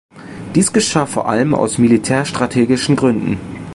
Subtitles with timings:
[0.55, 3.37] Dies geschah vor allem aus militärstrategischen Gründen.